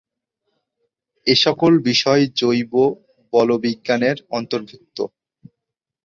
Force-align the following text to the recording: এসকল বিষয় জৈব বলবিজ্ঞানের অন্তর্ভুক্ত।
এসকল 1.27 1.73
বিষয় 1.89 2.21
জৈব 2.39 2.73
বলবিজ্ঞানের 3.33 4.17
অন্তর্ভুক্ত। 4.31 4.97